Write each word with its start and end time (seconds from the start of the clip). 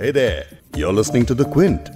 Hey 0.00 0.12
there, 0.12 0.42
you're 0.76 0.92
listening 0.92 1.24
to 1.26 1.34
The 1.34 1.44
Quint. 1.44 1.88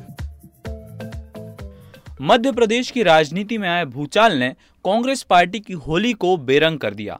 Madhya 2.20 2.52
Pradesh 2.52 2.90
की 2.90 3.02
राजनीति 3.02 3.58
में 3.58 3.68
आए 3.68 3.84
भूचाल 3.84 4.32
ने 4.38 4.48
कांग्रेस 4.84 5.22
पार्टी 5.22 5.60
की 5.60 5.72
होली 5.72 6.12
को 6.12 6.36
बेरंग 6.36 6.78
कर 6.78 6.94
दिया। 6.94 7.18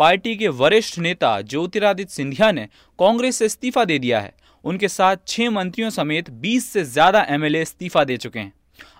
पार्टी 0.00 0.34
के 0.36 0.48
वरिष्ठ 0.48 0.98
नेता 0.98 1.40
ज्योतिरादित्य 1.40 2.14
सिंधिया 2.14 2.50
ने 2.52 2.66
कांग्रेस 2.98 3.36
से 3.36 3.46
इस्तीफा 3.46 3.84
दे 3.84 3.98
दिया 3.98 4.20
है। 4.20 4.34
उनके 4.64 4.88
साथ 4.88 5.16
छह 5.28 5.50
मंत्रियों 5.50 5.90
समेत 5.90 6.30
20 6.40 6.68
से 6.72 6.84
ज़्यादा 6.84 7.26
एमएलए 7.28 7.62
इस्तीफा 7.62 8.04
दे 8.04 8.16
चुके 8.16 8.38
हैं। 8.38 8.52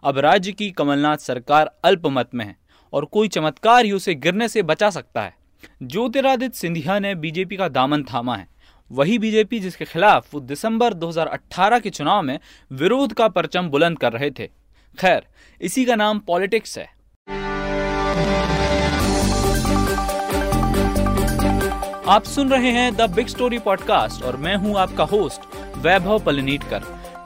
अब 0.05 0.19
राज्य 0.19 0.53
की 0.53 0.71
कमलनाथ 0.71 1.17
सरकार 1.17 1.75
अल्पमत 1.85 2.31
में 2.35 2.45
है 2.45 2.57
और 2.93 3.05
कोई 3.05 3.29
चमत्कार 3.29 3.85
ही 3.85 3.93
उसे 3.93 4.15
गिरने 4.15 4.49
से 4.49 4.63
बचा 4.63 4.91
सकता 4.91 5.23
है। 5.23 5.35
ज्योतिरादित्य 5.83 6.59
सिंधिया 6.59 6.99
ने 6.99 7.15
बीजेपी 7.15 7.57
का 7.57 7.69
दामन 7.69 8.03
थामा 8.05 8.37
है। 8.37 8.54
वही 8.91 9.19
बीजेपी 9.19 9.61
जिसके 9.61 9.85
खिलाफ 9.85 10.35
वो 10.35 10.41
दिसंबर 10.41 10.95
2018 10.95 11.81
के 11.81 11.91
चुनाव 11.91 12.23
में 12.23 12.39
विरोध 12.73 13.13
का 13.13 13.29
परचम 13.29 13.69
बुलंद 13.69 13.99
कर 13.99 14.13
रहे 14.13 14.31
थे। 14.31 14.47
खैर, 14.99 15.27
इसी 15.61 15.85
का 15.85 15.95
नाम 15.95 16.19
पॉलिटिक्स 16.19 16.79
है। 16.79 16.85
आप 22.09 22.25
सुन 22.25 22.51
रहे 22.51 22.71
हैं 22.71 22.95
द 22.97 23.01
बिग 23.01 23.27
स्टोरी 23.27 23.59
पॉडकास्ट 23.59 24.23
और 24.23 24.37
मैं 24.37 24.57
हूँ 24.57 24.79
आपका 24.79 25.05
होस्ट 25.05 25.41
वैभव 25.77 26.19
पलनीटकर। 26.19 26.79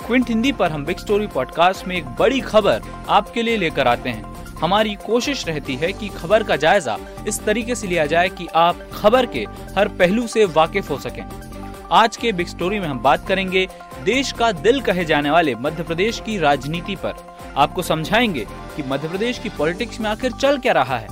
क्विंट 0.06 0.28
हिंदी 0.28 0.52
पर 0.52 0.70
हम 0.70 0.84
बिग 0.84 0.98
स्टोरी 0.98 1.26
पॉडकास्ट 1.26 1.86
में 1.86 1.96
एक 1.96 2.04
बड़ी 2.04 2.40
खबर 2.40 2.82
आपके 3.08 3.42
लिए 3.42 3.56
लेकर 3.56 3.88
आते 3.88 4.08
हैं। 4.08 4.54
हमारी 4.56 4.94
कोशिश 4.94 5.46
रहती 5.46 5.76
है 5.76 5.92
कि 5.92 6.08
खबर 6.08 6.42
का 6.42 6.56
जायजा 6.56 6.98
इस 7.28 7.44
तरीके 7.44 7.74
से 7.74 7.86
लिया 7.86 8.06
जाए 8.06 8.28
कि 8.28 8.46
आप 8.46 8.88
खबर 8.92 9.26
के 9.26 9.46
हर 9.76 9.88
पहलू 9.88 10.26
से 10.26 10.44
वाकिफ 10.44 10.90
हो 10.90 10.98
सकें। 10.98 11.48
आज 11.92 12.16
के 12.16 12.32
बिग 12.32 12.46
स्टोरी 12.46 12.78
में 12.80 12.86
हम 12.88 12.98
बात 12.98 13.26
करेंगे 13.28 13.68
देश 14.04 14.32
का 14.32 14.52
दिल 14.52 14.80
कहे 14.80 15.04
जाने 15.04 15.30
वाले 15.30 15.54
मध्य 15.54 15.82
प्रदेश 15.82 16.20
की 16.20 16.38
राजनीति 16.38 16.96
पर। 16.96 17.14
आपको 17.56 17.82
समझाएँगे 17.82 18.46
कि 18.76 18.82
मध्य 18.82 19.08
प्रदेश 19.08 19.38
की 19.38 19.48
पॉलिटिक्स 19.48 20.00
में 20.00 20.10
आखिर 20.10 20.32
चल 20.32 20.58
क्या 20.58 20.72
रहा 20.72 20.98
है। 20.98 21.08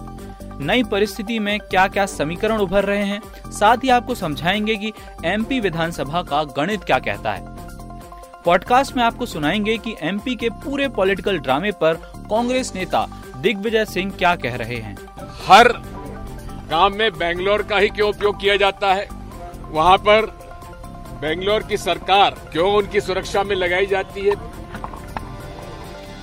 नई 0.60 0.82
परिस्थिति 0.82 1.38
में 1.38 1.58
क्या 1.60 1.88
क्या 1.88 2.06
समीकरण 2.06 2.58
उभर 2.58 2.84
रहे 2.84 3.04
हैं, 3.04 3.50
साथ 3.50 3.76
ही 3.76 3.88
आपको 3.88 4.14
समझाएँगे 4.14 4.76
कि 4.76 4.92
एमपी 5.24 5.60
विधानसभा 5.60 6.22
का 6.22 6.44
गणित 6.44 6.84
क्या 6.84 6.98
कहता 6.98 7.32
है। 7.32 7.44
पॉडकास्ट 8.44 8.96
में 8.96 9.04
आपको 9.04 9.26
सुनाएँगे 9.26 9.78
कि 9.78 9.96
एमपी 10.02 10.34
के 10.36 10.50
पूरे 10.50 10.88
पॉलिटिकल 10.88 11.38
ड्रामे 11.38 11.72
पर 11.72 11.94
कांग्रेस 12.30 12.72
नेता 12.74 13.06
दिग्विजय 13.36 13.84
सिंह 13.84 14.12
क्या 14.12 14.36
कह 14.36 14.56
रहे 14.56 14.76
हैं। 14.76 14.96
हर 15.46 15.68
काम 16.70 16.96
में 16.96 17.10
बेंगलोर 17.12 17.62
का 17.62 17.78
ही 17.78 17.88
क्यों 17.88 18.08
उपयोग 18.08 18.40
किया 18.40 18.56
जाता 18.56 18.94
है? 18.94 19.08
वहाँ 19.70 19.96
पर 19.98 20.45
बेंगलोर 21.20 21.62
की 21.62 21.76
सरकार 21.76 22.34
क्यों 22.52 22.70
उनकी 22.72 23.00
सुरक्षा 23.00 23.42
में 23.42 23.54
लगाई 23.56 23.86
जाती 23.86 24.20
है? 24.20 24.34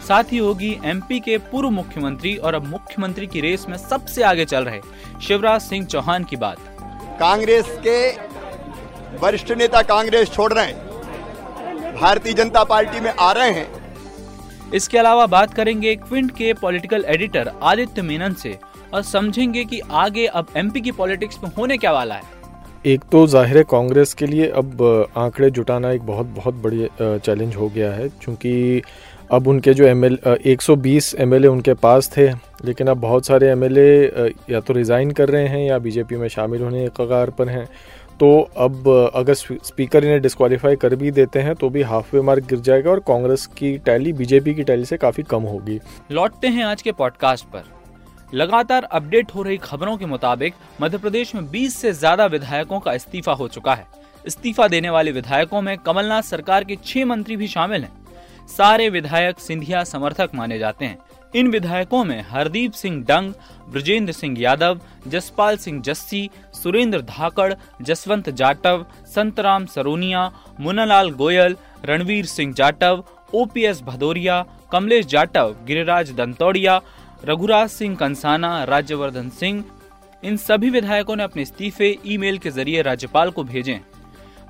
साथ 0.08 0.31
ही 0.31 0.38
होगी 0.38 0.80
एमपी 0.86 1.19
के 1.19 1.38
पूर्व 1.52 1.69
मुख्यमंत्री 1.69 2.36
और 2.36 2.55
अब 2.55 2.67
मुख्यमंत्री 2.67 3.27
की 3.27 3.41
रेस 3.41 3.66
में 3.69 3.77
सबसे 3.77 4.23
आगे 4.23 4.45
चल 4.45 4.66
रहे 4.66 4.81
शिवराज 5.27 5.61
सिंह 5.61 5.86
चौहान 5.86 6.23
की 6.23 6.36
बात। 6.36 6.58
कांग्रेस 7.19 7.66
के 7.88 8.09
वरिष्ठ 9.17 9.52
नेता 9.52 9.81
कांग्रेस 9.81 10.31
छोड़ 10.31 10.52
रहे 10.53 10.66
हैं। 10.66 11.95
भारतीय 11.95 12.33
जनता 12.33 12.64
पार्टी 12.64 12.99
में 12.99 13.14
आ 13.19 13.31
रहे 13.31 13.52
हैं। 13.52 14.71
इसके 14.73 14.97
अलावा 14.97 15.25
बात 15.27 15.53
करेंगे 15.53 15.95
क्विंट 15.95 16.31
के 16.31 16.53
पॉलिटिकल 16.53 17.05
एडिटर 17.08 17.52
आदित्य 17.64 18.02
मेनन 18.02 18.33
से 18.33 18.58
और 18.94 19.02
समझेंगे 19.02 19.64
कि 19.66 19.80
आगे 19.91 20.25
अब 20.25 20.47
एमपी 20.58 20.81
की 20.81 20.91
पॉलिटिक्स 20.91 21.44
में 21.44 21.49
होने 21.58 21.77
क्या 21.77 21.91
वाला 21.91 22.16
है। 22.16 22.42
एक 22.86 23.03
तो 23.12 23.26
ज़ाहिर 23.28 23.58
है 23.58 23.64
कांग्रेस 23.64 24.14
के 24.14 24.26
लिए 24.26 24.48
अब 24.52 24.81
आंकड़े 25.17 25.50
जुटाना 25.50 25.92
एक 25.92 26.02
बहुत 26.06 26.26
बहुत 26.36 26.56
बड़ी 26.64 26.88
चैलेंज 27.00 27.56
हो 27.56 27.67
गया 27.70 27.92
है, 27.92 28.08
क्योंकि 28.22 28.81
अब 29.31 29.48
उनके 29.48 29.73
जो 29.73 29.86
एम 29.86 30.03
एल 30.06 30.17
एक 30.45 30.62
सौ 30.62 30.73
उनके 31.52 31.73
पास 31.76 32.09
थे, 32.17 32.28
लेकिन 32.66 32.88
अब 32.88 32.98
बहुत 32.98 33.26
सारे 33.26 33.48
एमएलए 33.49 34.32
या 34.49 34.60
तो 34.60 34.73
रिज़ाइन 34.73 35.11
कर 35.11 35.30
रहे 35.30 35.48
हैं 35.48 35.66
या 35.66 35.77
बीजेपी 35.80 36.16
में 36.16 36.27
शामिल 36.27 36.61
होने 36.61 36.83
के 36.83 36.89
कगार 36.98 37.30
पर 37.30 37.49
हैं। 37.49 37.66
तो 38.20 38.39
अब 38.58 39.11
अगर 39.16 39.33
स्पीकर 39.33 40.04
इन्हें 40.04 40.22
डिस्कालीफाई 40.22 40.76
कर 40.76 40.95
भी 40.95 41.11
देते 41.11 41.39
हैं 41.39 41.55
तो 41.55 41.70
भी 41.70 41.82
हाफ़ 41.83 42.16
वे 42.16 42.22
मार्क 42.22 42.48
गिर 42.49 42.60
जाएगा 42.61 42.92
और 42.92 42.99
कांग्रेस 43.08 43.45
की 43.58 43.77
टैली 43.77 44.14
बीजेपी 44.14 44.54
की 44.54 44.64
टैली 44.64 44.86
से 44.86 44.98
काफ़ी 44.98 45.23
कम 45.23 45.43
होगी। 45.43 45.80
लौटते 46.11 46.48
हैं 46.48 46.66
आज 46.66 46.82
के 46.82 46.92
पॉडकास्ट 46.92 47.45
पर। 47.45 47.83
लगातार 48.34 48.84
अपडेट 48.84 49.34
हो 49.36 49.44
रही 49.44 49.58
खबरों 49.58 49.98
के 49.98 50.06
मुताबिक 50.06 50.54
मध्य 50.82 50.98
प्रदेश 50.98 51.36
में 51.36 51.50
20 51.52 51.76
से 51.76 51.92
ज़्यादा 51.94 52.26
विधायकों 52.26 52.80
का 52.80 52.94
इस्तीफा 52.94 53.34
हो 53.34 53.48
चुका 53.48 53.76
है। 53.76 53.88
इस्तीफा 54.28 54.67
देने 54.67 54.89
वाले 54.89 55.11
विधायकों 55.11 55.61
में 55.61 55.78
कमलनाथ 55.78 56.22
सरकार 56.22 56.64
के 56.64 56.78
छह 56.86 57.06
मंत्री 57.06 57.36
भी 57.36 57.48
शामिल 57.48 57.84
हैं। 57.84 58.48
सारे 58.48 58.89
विधायक 58.89 59.39
सिंधिया 59.39 59.84
समर्थक 59.84 60.30
माने 60.36 60.60
जाते 60.60 60.86
हैं। 60.86 60.98
इन 61.36 61.48
विधायकों 61.48 62.04
में 62.04 62.22
हरदीप 62.22 62.72
सिंह 62.72 63.04
डंग, 63.04 63.34
ब्रजेंद्र 63.70 64.14
सिंह 64.14 64.40
यादव, 64.42 64.80
जसपाल 65.08 65.58
सिंह 65.58 65.82
जस्सी, 65.82 66.30
सुरेंद्र 66.54 67.02
धाकड़, 67.02 67.54
जसवंत 67.82 68.30
जाटव, 68.30 68.86
संतराम 69.05 69.66
सरोनिया, 69.66 70.32
मुन्नालाल 70.60 71.10
गोयल, 71.11 71.55
रणवीर 71.86 72.26
सिंह 72.26 72.54
जाटव, 72.54 73.04
ओपीएस 73.34 73.82
भदौरिया, 73.82 74.45
कमलेश 74.72 75.05
जाटव, 75.05 75.55
गिरिराज 75.66 76.11
दंतौड़िया 76.11 76.80
रघुराज 77.26 77.70
सिंह 77.70 77.95
कंसाना, 77.95 78.64
राज्यवर्धन 78.64 79.30
सिंह, 79.30 79.64
इन 80.23 80.38
सभी 80.38 80.70
विधायकों 80.70 81.16
ने 81.16 81.23
अपने 81.23 81.42
इस्तीफे 81.42 81.98
ईमेल 82.06 82.38
के 82.38 82.50
ज़रिए 82.52 82.82
राज्यपाल 82.82 83.32
को 83.32 83.44
भेजे। 83.44 83.80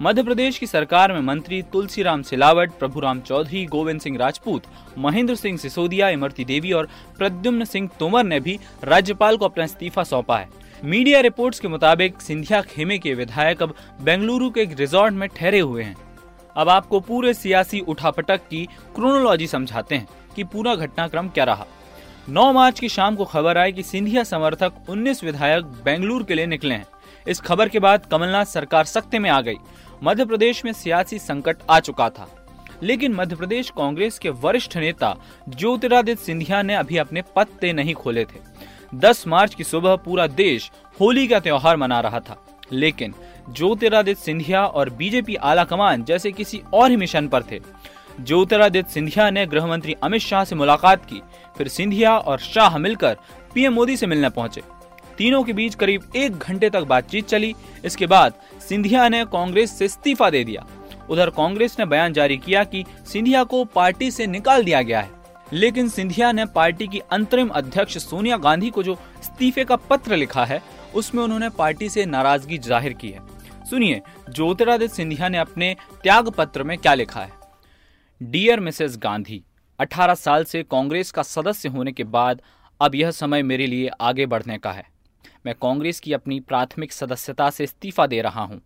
मध्य 0.02 0.24
प्रदेश 0.24 0.58
की 0.58 0.68
सरकार 0.68 1.14
में 1.14 1.20
मंत्री 1.22 1.62
तुलसीराम 1.62 2.22
सिलावट, 2.22 2.72
प्रभुराम 2.72 3.20
चौधरी, 3.20 3.66
गोविंद 3.66 4.02
सिंह 4.02 4.18
राजपूत, 4.18 4.64
महेंद्र 4.98 5.36
सिंह 5.36 5.58
सिसोदिया, 5.58 6.10
इमरती 6.10 6.46
देवी 6.46 6.72
और 6.72 6.88
प्रद्युम्न 7.18 7.66
सिंह 7.66 7.90
तोमर 8.00 8.24
ने 8.24 8.40
भी 8.40 8.60
राज्यपाल 8.84 9.38
को 9.38 9.46
अपना 9.46 9.64
इस्तीफा 9.64 10.04
सौंपा 10.04 10.38
है। 10.38 10.50
मीडिया 10.84 11.20
रिपोर्ट्स 11.20 11.60
के 11.60 11.68
मुताबिक 11.68 12.22
सिंधिया 12.22 12.62
खेमे 12.62 12.98
के 12.98 13.14
विधायक 13.14 13.64
अब 13.64 13.76
बेंगलुरु 14.02 14.50
के 14.50 14.62
एक 14.62 14.80
रिजॉर्ट 14.80 15.14
में 15.14 15.30
ठहरे 15.30 15.60
हुए 15.60 15.84
हैं। 15.84 15.96
अब 16.58 16.70
आपको 16.70 17.00
पूरे 17.00 17.34
सियासी 17.34 17.80
उठापटक 17.80 18.38
की 18.38 18.66
क्रोनोलॉजी 18.96 19.48
समझाते 19.48 19.96
हैं 19.96 20.08
कि 20.36 20.44
पूरा 20.44 20.76
घटनाक्रम 20.76 21.30
क्या 21.30 21.44
रहा। 21.44 21.66
9 22.30 22.54
मार्च 22.54 22.80
की 22.80 22.90
शाम 22.90 23.16
को 23.16 23.26
खबर 23.26 23.58
आई 23.58 23.72
कि 23.72 23.84
सिंधिया 23.84 24.24
समर्थक 24.24 24.74
19 24.90 25.24
विधायक 25.24 25.64
बेंगलुरु 25.64 26.24
के 26.24 26.36
लिए 26.36 26.46
निकले 26.46 26.76
हैं। 26.76 26.86
इस 27.28 27.40
खबर 27.40 27.70
के 27.70 27.80
बाद 27.80 28.06
कमलनाथ 28.06 28.46
सरकार 28.46 28.86
सख्ते 28.86 29.20
में 29.20 29.30
आ 29.30 29.42
गई। 29.42 29.56
मध्य 30.04 30.26
प्रदेश 30.26 30.66
में 30.66 30.74
सियासी 30.74 31.20
संकट 31.20 31.58
आ 31.70 31.80
चुका 31.80 32.10
था। 32.10 32.48
लेकिन 32.84 33.14
मध्य 33.14 33.36
प्रदेश 33.36 33.70
कांग्रेस 33.70 34.20
के 34.20 34.30
वरिष्ठ 34.30 34.78
नेता 34.78 35.16
ज्योतिरादित्य 35.50 36.24
सिंधिया 36.24 36.62
ने 36.62 36.76
अभी 36.76 36.98
अपने 36.98 37.24
पत्ते 37.36 37.74
नहीं 37.74 37.94
खोले 37.94 38.26
थे। 38.26 38.40
10 38.96 39.28
मार्च 39.28 39.56
की 39.56 39.64
सुबह 39.64 39.96
पूरा 39.96 40.28
देश 40.28 40.72
होली 41.00 41.28
का 41.28 41.40
त्योहार 41.40 41.78
मना 41.78 42.00
रहा 42.00 42.20
था। 42.20 42.46
लेकिन 42.72 43.14
ज्योतिरादित्य 43.50 44.24
सिंधिया 44.24 44.66
और 44.66 44.90
बीजेपी 44.90 45.36
आला 45.36 45.64
कमान 45.64 46.04
जैसे 46.04 46.32
किसी 46.32 46.62
और 46.74 46.90
ही 46.90 46.98
मिशन 46.98 47.28
पर 47.28 47.44
थे। 47.44 47.60
ज्योतिरादित्य 48.20 48.92
सिंधिया 48.92 49.30
ने 49.30 49.46
गृह 49.46 49.66
मंत्री 49.66 49.96
अमित 50.04 50.22
शाह 50.22 50.44
से 50.44 50.56
मुलाकात 50.56 51.06
की। 51.06 51.22
फिर 51.58 51.68
सिंधिया 51.68 52.18
और 52.18 52.40
शाह 52.40 52.78
मिलकर 52.78 53.18
पीएम 53.54 53.74
मोदी 53.74 53.98
से 53.98 54.08
मिलने 54.08 54.30
पहुँचे। 54.30 54.62
तीनों 55.18 55.44
के 55.44 55.54
बीच 55.54 55.76
करीब 55.76 56.12
एक 56.16 56.38
घंटे 56.38 56.70
तक 56.70 56.84
बातचीत 56.84 57.28
चली। 57.28 57.54
इसके 57.86 58.08
बाद 58.08 58.34
सिंधिया 58.70 59.08
ने 59.10 59.24
कांग्रेस 59.26 59.78
से 59.78 59.86
इस्तीफा 59.86 60.30
दे 60.30 60.44
दिया। 60.44 60.66
उधर 61.10 61.30
कांग्रेस 61.30 61.76
ने 61.80 61.86
बयान 61.86 62.14
जारी 62.14 62.38
किया 62.38 62.64
कि 62.64 62.86
सिंधिया 63.06 63.44
को 63.44 63.64
पार्टी 63.66 64.12
से 64.12 64.28
निकाल 64.28 64.64
दिया 64.64 64.82
गया 64.82 65.02
है। 65.02 65.22
लेकिन 65.54 65.90
सिंधिया 65.90 66.32
ने 66.32 66.46
पार्टी 66.46 66.88
की 66.88 67.00
अंतरिम 67.12 67.50
अध्यक्ष 67.50 67.98
सोनिया 67.98 68.38
गांधी 68.38 68.70
को 68.70 68.84
जो 68.84 68.94
इस्तीफे 69.22 69.64
का 69.64 69.76
पत्र 69.76 70.16
लिखा 70.16 70.46
है, 70.46 70.62
उसमें 70.96 71.24
उन्होंने 71.24 71.50
पार्टी 71.50 71.90
से 71.90 72.06
नाराज़गी 72.06 72.58
ज़ाहिर 72.58 72.94
की 72.94 73.10
है। 73.10 73.20
सुनिए, 73.70 74.02
ज्योतिरादित्य 74.30 74.96
सिंधिया 74.96 75.30
ने 75.30 75.38
अपने 75.38 75.76
त्याग 76.04 76.30
पत्र 76.30 76.64
में 76.64 76.78
क्या 76.78 76.94
लिखा 76.94 77.20
है? 77.20 77.32
डियर 78.22 78.60
मिसेस 78.60 78.98
गांधी 78.98 79.44
18 79.80 80.14
साल 80.14 80.44
से 80.44 80.64
कांग्रेस 80.64 81.12
का 81.12 81.24
सदस्य 81.24 81.70
होने 81.70 81.92
के 81.92 82.04
बाद 82.04 82.42
अब 82.82 82.96
यह 82.96 83.12
समय 83.12 83.44
मेरे 83.44 83.68
लिए 83.68 83.88
आगे 83.88 84.26
बढ़ने 84.26 84.58
का 84.58 84.72
है। 84.72 84.86
मैं 85.46 85.56
कांग्रेस 85.56 86.00
की 86.00 86.14
अपनी 86.14 86.40
प्राथमिक 86.40 86.94
सदस्यता 86.94 87.50
से 87.50 87.64
इस्तीफा 87.64 88.08
दे 88.08 88.22
रहा 88.22 88.42
हूँ। 88.42 88.62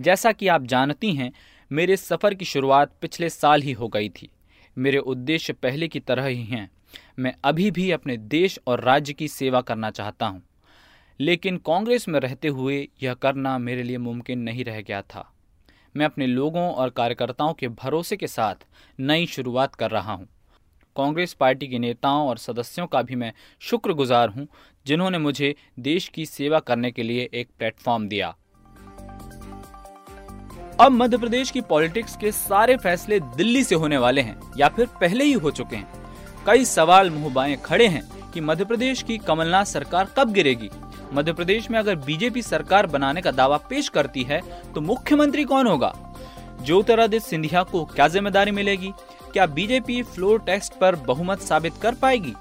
जैसा 0.00 0.32
कि 0.32 0.48
आप 0.48 0.62
जानती 0.62 1.14
हैं, 1.14 1.32
मेरे 1.72 1.96
सफ़र 1.96 2.34
की 2.34 2.44
शुरुआत 2.44 2.92
पिछले 3.00 3.28
साल 3.28 3.62
ही 3.62 3.72
हो 3.72 3.88
गई 3.88 4.08
थी। 4.08 4.30
मेरे 4.78 4.98
उद्देश्य 4.98 5.52
पहले 5.52 5.88
की 5.88 6.00
तरह 6.00 6.24
ही 6.24 6.44
हैं। 6.44 6.70
मैं 7.18 7.34
अभी 7.44 7.70
भी 7.70 7.90
अपने 7.90 8.16
देश 8.16 8.58
और 8.66 8.80
राज्य 8.80 9.12
की 9.12 9.28
सेवा 9.28 9.60
करना 9.60 9.90
चाहता 9.90 10.26
हूँ। 10.26 10.42
लेकिन 11.20 11.56
कांग्रेस 11.56 12.08
में 12.08 12.20
रहते 12.20 12.48
हुए 12.48 12.88
यह 13.02 13.14
करना 13.14 13.58
मेरे 13.58 13.82
लिए 13.82 13.98
मुमकिन 13.98 14.38
नहीं 14.38 14.64
रह 14.64 14.80
गया 14.80 15.02
था। 15.02 15.31
मैं 15.96 16.06
अपने 16.06 16.26
लोगों 16.26 16.70
और 16.70 16.90
कार्यकर्ताओं 16.90 17.52
के 17.52 17.68
भरोसे 17.68 18.16
के 18.16 18.26
साथ 18.26 18.54
नई 19.00 19.26
शुरुआत 19.26 19.74
कर 19.74 19.90
रहा 19.90 20.12
हूँ। 20.12 20.28
कांग्रेस 20.96 21.32
पार्टी 21.32 21.68
के 21.68 21.78
नेताओं 21.78 22.28
और 22.28 22.38
सदस्यों 22.38 22.86
का 22.86 23.02
भी 23.02 23.14
मैं 23.14 23.32
शुक्रगुजार 23.60 24.28
हूँ, 24.28 24.46
जिन्होंने 24.86 25.18
मुझे 25.18 25.54
देश 25.78 26.08
की 26.08 26.26
सेवा 26.26 26.58
करने 26.58 26.90
के 26.90 27.02
लिए 27.02 27.28
एक 27.34 27.48
प्लेटफॉर्म 27.58 28.08
दिया। 28.08 28.34
अब 30.80 30.92
मध्य 30.92 31.18
प्रदेश 31.18 31.50
की 31.50 31.60
पॉलिटिक्स 31.60 32.16
के 32.16 32.32
सारे 32.32 32.76
फैसले 32.76 33.20
दिल्ली 33.20 33.64
से 33.64 33.74
होने 33.74 33.98
वाले 33.98 34.20
हैं, 34.20 34.40
या 34.56 34.68
फिर 34.68 34.86
पहले 35.00 35.24
ही 35.24 35.32
हो 35.32 35.50
चुके 35.50 35.76
हैं। 35.76 36.02
कई 36.46 36.64
सवाल 36.64 37.10
मुँह 37.10 37.56
खड़े 37.56 37.86
हैं 37.86 38.30
कि 38.30 38.40
मध्य 38.40 38.64
प्रदेश 38.64 39.02
की 39.02 39.18
कमलनाथ 39.18 39.64
सरकार 39.64 40.14
कब 40.16 40.32
गिरेगी? 40.32 40.70
मध्य 41.12 41.32
प्रदेश 41.32 41.70
में 41.70 41.78
अगर 41.78 41.96
बीजेपी 41.96 42.42
सरकार 42.42 42.86
बनाने 42.86 43.20
का 43.20 43.30
दावा 43.30 43.56
पेश 43.70 43.88
करती 43.88 44.22
है 44.22 44.40
तो 44.74 44.80
मुख्यमंत्री 44.80 45.44
कौन 45.44 45.66
होगा? 45.66 45.94
ज्योतिरादित्य 46.64 47.26
सिंधिया 47.26 47.62
को 47.62 47.84
क्या 47.84 48.06
ज़िम्मेदारी 48.08 48.50
मिलेगी? 48.50 48.92
क्या 49.32 49.46
बीजेपी 49.48 50.02
फ्लोर 50.04 50.40
टेस्ट 50.40 50.74
पर 50.74 50.96
बहुमत 51.06 51.40
साबित 51.40 51.74
कर 51.82 51.94
पाएगी? 51.94 52.34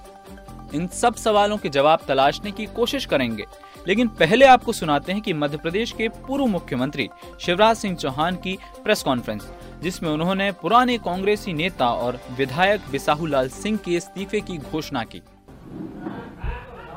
इन 0.73 0.87
सब 0.93 1.15
सवालों 1.15 1.57
के 1.57 1.69
जवाब 1.69 1.99
तलाशने 2.07 2.51
की 2.51 2.65
कोशिश 2.65 3.05
करेंगे। 3.05 3.45
लेकिन 3.87 4.07
पहले 4.19 4.45
आपको 4.45 4.71
सुनाते 4.71 5.11
हैं 5.11 5.21
कि 5.21 5.33
मध्य 5.33 5.57
प्रदेश 5.57 5.91
के 5.91 6.07
पूर्व 6.19 6.45
मुख्यमंत्री 6.45 7.09
शिवराज 7.41 7.77
सिंह 7.77 7.95
चौहान 7.95 8.35
की 8.35 8.57
प्रेस 8.83 9.03
कॉन्फ्रेंस, 9.03 9.47
जिसमें 9.83 10.09
उन्होंने 10.09 10.51
पुराने 10.51 10.97
कांग्रेसी 10.97 11.53
नेता 11.53 11.89
और 11.89 12.19
विधायक 12.37 12.81
बिसाहूलाल 12.91 13.49
सिंह 13.51 13.77
के 13.77 13.91
इस्तीफे 13.91 14.41
की 14.41 14.57
घोषणा 14.57 15.03
की। 15.05 15.21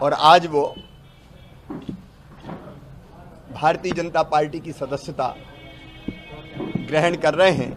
और 0.01 0.13
आज 0.13 0.47
वो 0.47 0.75
भारतीय 3.55 3.93
जनता 3.93 4.23
पार्टी 4.23 4.61
की 4.61 4.73
सदस्यता 4.73 5.35
ग्रहण 6.89 7.17
कर 7.17 7.35
रहे 7.35 7.51
हैं 7.51 7.73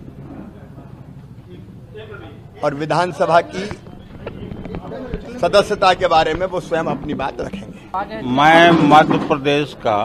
और 2.63 2.73
विधानसभा 2.73 3.39
की 3.43 3.65
सदस्यता 5.39 5.93
के 5.93 6.07
बारे 6.07 6.33
में 6.33 6.45
वो 6.45 6.59
स्वयं 6.59 6.85
अपनी 6.85 7.13
बात 7.13 7.41
रखेंगे। 7.41 8.21
मैं 8.31 8.71
मध्य 8.89 9.17
प्रदेश 9.27 9.73
का 9.85 9.99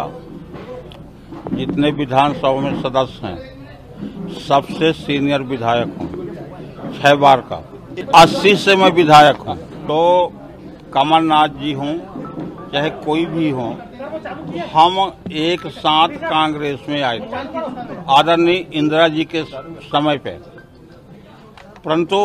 जितने 1.55 1.91
विधानसभा 1.91 2.53
में 2.53 2.81
सदस्य 2.83 3.27
हैं, 3.27 3.39
सबसे 4.39 4.93
सीनियर 4.93 5.43
विधायक 5.43 5.97
हूँ, 5.99 6.09
छह 6.93 7.15
बार 7.15 7.41
का। 7.53 7.63
अस्सी 8.15 8.55
से 8.57 8.77
मैं 8.77 8.91
विधायक 8.93 9.37
हूँ। 9.39 9.57
तो 9.87 9.99
कमलनाथ 10.95 11.49
जी 11.61 11.73
हों 11.73 11.95
चाहे 12.73 12.91
कोई 12.91 13.25
भी 13.27 13.49
हो, 13.51 13.65
हम 14.73 15.13
एक 15.33 15.67
साथ 15.69 16.09
कांग्रेस 16.21 16.81
में 16.89 17.03
आए 17.03 17.19
थे। 17.19 17.25
आदरणीय 18.09 18.57
इंदिरा 18.75 19.09
जी 19.09 19.25
के 19.25 19.43
समय 19.45 20.19
पे। 20.19 20.31
परंतु 21.85 22.19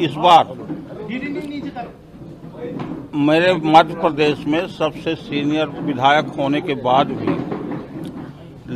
इस 0.00 0.14
बार 0.16 0.44
मेरे 3.14 3.52
मध्य 3.66 3.94
प्रदेश 3.94 4.44
में 4.46 4.66
सबसे 4.68 5.14
सीनियर 5.14 5.68
विधायक 5.82 6.26
होने 6.38 6.60
के 6.60 6.74
बाद 6.82 7.06
भी 7.12 7.34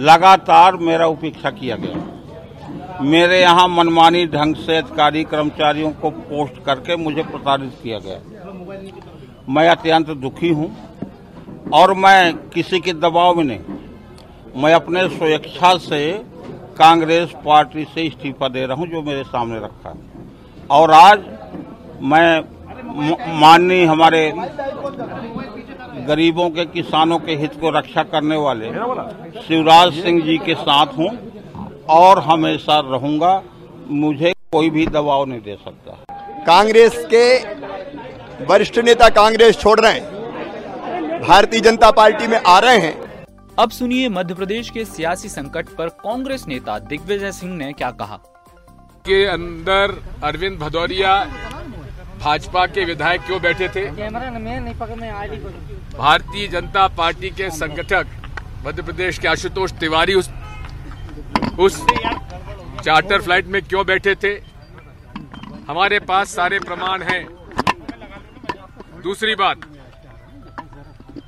लगातार 0.01 0.77
मेरा 0.79 1.07
उपेक्षा 1.07 1.51
किया 1.51 1.77
गया। 1.77 3.01
मेरे 3.03 3.41
यहाँ 3.41 3.67
मनमानी 3.69 4.27
ढंग 4.27 4.55
से 4.57 4.77
अधिकारी 4.77 5.25
कर्मचारियों 5.25 5.91
को 5.93 6.11
पोस्ट 6.11 6.63
करके 6.65 6.97
मुझे 6.97 7.23
प्रताड़ित 7.23 7.73
किया 7.83 7.99
गया। 7.99 8.21
मैं 9.49 9.69
अत्यंत 9.69 10.11
दुखी 10.19 10.49
हूँ। 10.49 10.71
और 11.75 11.93
मैं 11.95 12.33
किसी 12.51 12.79
के 12.81 12.93
दबाव 12.95 13.35
में 13.35 13.45
नहीं। 13.45 14.63
मैं 14.63 14.73
अपने 14.75 15.09
स्वेच्छा 15.09 15.77
से 15.79 16.01
कांग्रेस 16.79 17.33
पार्टी 17.45 17.85
से 17.85 18.03
इस्तीफा 18.03 18.49
दे 18.49 18.65
रहा 18.67 18.77
हूँ, 18.77 18.87
जो 18.87 19.03
मेरे 19.03 19.23
सामने 19.25 19.59
रखा 19.59 19.91
है। 19.91 20.69
और 20.71 20.91
आज 20.91 21.23
मैं 22.03 22.41
माननीय 23.41 23.85
हमारे 23.85 24.33
गरीबों 26.07 26.49
के, 26.51 26.65
किसानों 26.67 27.19
के 27.19 27.35
हित 27.37 27.61
को 27.61 27.71
रक्षा 27.71 28.03
करने 28.05 28.37
वाले 28.37 28.71
शिवराज 29.43 29.93
सिंह 29.95 30.21
जी 30.21 30.39
के 30.39 30.55
साथ 30.57 30.99
हूँ 30.99 31.11
और 31.91 32.19
हमेशा 32.23 32.79
रहूँगा। 32.83 33.43
मुझे 33.91 34.33
कोई 34.53 34.71
भी 34.71 34.87
दबाव 34.87 35.25
नहीं 35.25 35.41
दे 35.41 35.57
सकता। 35.57 36.45
कांग्रेस 36.47 37.05
के 37.15 37.25
वरिष्ठ 38.45 38.79
नेता 38.79 39.09
कांग्रेस 39.11 39.59
छोड़ 39.59 39.79
रहे 39.81 39.93
हैं। 39.93 40.20
भारतीय 41.21 41.61
जनता 41.61 41.91
पार्टी 41.91 42.27
में 42.27 42.41
आ 42.47 42.59
रहे 42.59 42.79
हैं। 42.79 43.25
अब 43.59 43.71
सुनिए 43.71 44.09
मध्य 44.09 44.35
प्रदेश 44.35 44.71
के 44.71 44.85
सियासी 44.85 45.29
संकट 45.29 45.69
पर 45.69 45.89
कांग्रेस 45.99 46.45
नेता 46.49 46.79
दिग्विजय 46.79 47.33
सिंह 47.33 47.55
ने 47.57 47.73
क्या 47.73 47.91
कहा। 47.91 48.17
के 49.07 49.25
अंदर 49.27 49.95
अरविंद 50.25 50.59
भदौरिया 50.59 51.13
भाजपा 52.21 52.67
के 52.67 52.85
विधायक 52.85 53.21
क्यों 53.21 53.41
बैठे 53.43 53.69
थे? 53.69 53.85
भारतीय 55.99 56.47
जनता 56.49 56.87
पार्टी 56.89 57.31
के 57.31 57.51
संगठक 57.51 58.07
मध्य 58.67 58.83
प्रदेश 58.83 59.19
के 59.19 59.29
आशुतोष 59.29 59.73
तिवारी 59.73 60.15
उस 60.15 60.31
उस 61.59 61.81
चार्टर 62.85 63.23
फ़्लाइट 63.23 63.47
में 63.47 63.63
क्यों 63.63 63.87
बैठे 63.87 64.15
थे? 64.15 64.33
हमारे 65.69 65.99
पास 66.01 66.35
सारे 66.35 66.59
प्रमाण 66.59 67.03
हैं। 67.03 67.25
दूसरी 69.03 69.35
बात 69.35 69.61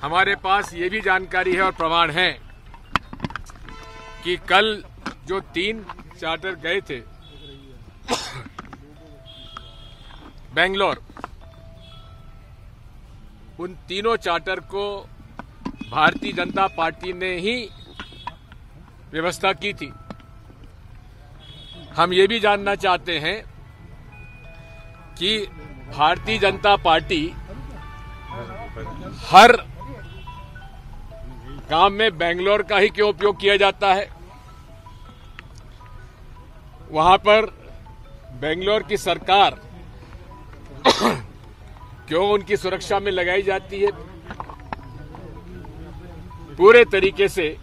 हमारे 0.02 0.37
पास 0.37 0.75
ये 0.75 0.88
भी 0.88 1.00
जानकारी 1.00 1.55
है 1.55 1.62
और 1.62 1.73
प्रमाण 1.73 2.11
है 2.11 2.38
कि 4.25 4.37
कल 4.49 4.84
जो 5.26 5.40
तीन 5.55 5.84
चार्टर 6.20 6.55
गए 6.55 6.81
थे, 6.81 6.99
बेंगलोर, 10.55 11.02
उन 13.61 13.75
तीनों 13.88 14.17
चार्टर 14.17 14.61
को 14.61 15.08
भारतीय 15.90 16.32
जनता 16.32 16.67
पार्टी 16.67 17.12
ने 17.12 17.38
ही 17.38 17.69
व्यवस्था 19.12 19.52
की 19.52 19.73
थी। 19.73 19.93
हम 21.96 22.12
ये 22.12 22.26
भी 22.26 22.40
जानना 22.40 22.75
चाहते 22.75 23.19
हैं 23.19 23.44
कि 25.19 25.46
भारतीय 25.96 26.38
जनता 26.38 26.76
पार्टी 26.76 27.34
हर 29.31 29.72
काम 31.70 31.93
में 31.93 32.19
बेंगलोर 32.19 32.62
का 32.62 32.79
ही 32.79 32.88
क्यों 32.88 33.09
उपयोग 33.09 33.41
किया 33.41 33.56
जाता 33.56 33.93
है? 33.94 34.09
वहाँ 36.91 37.17
पर 37.19 37.47
बेंगलोर 38.41 38.82
की 38.82 38.97
सरकार 38.97 39.61
क्यों 42.09 42.29
उनकी 42.31 42.56
सुरक्षा 42.56 42.99
में 43.00 43.12
लगाई 43.12 43.43
जाती 43.43 43.81
है? 43.81 43.91
पूरे 46.56 46.85
तरीके 46.85 47.29
से 47.29 47.56